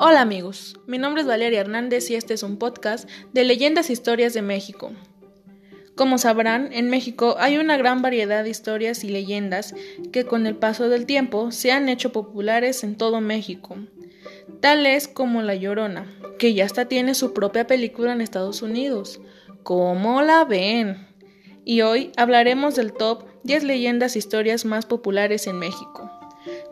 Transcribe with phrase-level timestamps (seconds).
[0.00, 3.94] Hola amigos, mi nombre es Valeria Hernández y este es un podcast de leyendas e
[3.94, 4.92] historias de México.
[5.96, 9.74] Como sabrán, en México hay una gran variedad de historias y leyendas
[10.12, 13.76] que con el paso del tiempo se han hecho populares en todo México,
[14.60, 16.06] tales como La Llorona,
[16.38, 19.20] que ya hasta tiene su propia película en Estados Unidos.
[19.64, 21.08] ¿Cómo la ven?
[21.64, 26.08] Y hoy hablaremos del top 10 leyendas e historias más populares en México.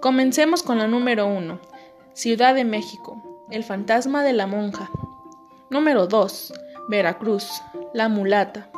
[0.00, 1.74] Comencemos con la número 1
[2.16, 4.88] Ciudad de México, El fantasma de la monja.
[5.68, 6.54] Número 2.
[6.88, 7.46] Veracruz,
[7.92, 8.70] La mulata.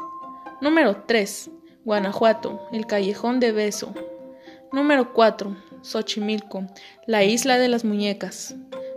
[0.60, 1.48] Número 3.
[1.84, 3.94] Guanajuato, El callejón de beso.
[4.72, 5.56] Número 4.
[5.82, 6.64] Xochimilco,
[7.06, 8.56] La isla de las muñecas.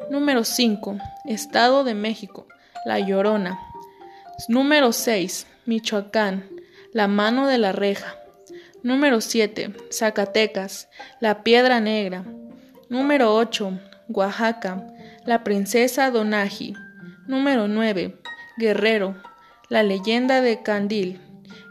[0.09, 0.97] Número 5.
[1.25, 2.47] Estado de México,
[2.83, 3.59] La llorona.
[4.47, 5.45] Número 6.
[5.67, 6.49] Michoacán,
[6.93, 8.15] La mano de la reja.
[8.81, 9.75] Número 7.
[9.91, 10.89] Zacatecas,
[11.19, 12.25] La piedra negra.
[12.89, 13.79] Número 8.
[14.13, 14.87] Oaxaca,
[15.25, 16.73] La princesa Donaji.
[17.27, 18.17] Número 9.
[18.57, 19.15] Guerrero,
[19.69, 21.19] La leyenda de Candil.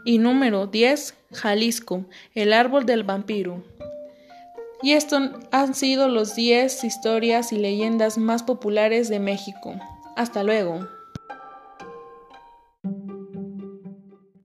[0.05, 1.15] Y número 10.
[1.33, 3.63] Jalisco, El árbol del vampiro.
[4.81, 9.75] Y estos han sido los 10 historias y leyendas más populares de México.
[10.15, 10.87] Hasta luego.